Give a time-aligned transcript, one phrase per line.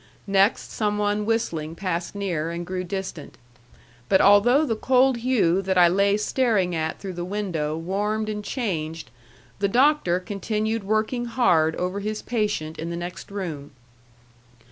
[0.25, 3.37] Next, some one whistling passed near and grew distant.
[4.09, 8.43] But although the cold hue that I lay staring at through the window warmed and
[8.43, 9.11] changed,
[9.59, 13.73] the Doctor continued working hard over his patient in the next room.